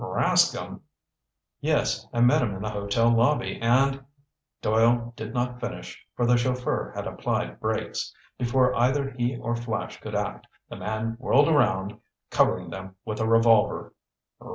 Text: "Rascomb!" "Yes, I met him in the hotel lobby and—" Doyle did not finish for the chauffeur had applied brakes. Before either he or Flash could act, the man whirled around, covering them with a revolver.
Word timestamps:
"Rascomb!" 0.03 0.79
"Yes, 1.59 2.07
I 2.11 2.21
met 2.21 2.41
him 2.41 2.55
in 2.55 2.63
the 2.63 2.71
hotel 2.71 3.11
lobby 3.11 3.61
and—" 3.61 4.03
Doyle 4.59 5.13
did 5.15 5.31
not 5.31 5.59
finish 5.59 6.03
for 6.15 6.25
the 6.25 6.37
chauffeur 6.37 6.91
had 6.95 7.05
applied 7.05 7.59
brakes. 7.59 8.11
Before 8.39 8.73
either 8.73 9.11
he 9.11 9.37
or 9.37 9.55
Flash 9.55 10.01
could 10.01 10.15
act, 10.15 10.47
the 10.69 10.75
man 10.75 11.17
whirled 11.19 11.47
around, 11.49 11.99
covering 12.31 12.71
them 12.71 12.95
with 13.05 13.19
a 13.19 13.27
revolver. 13.27 13.93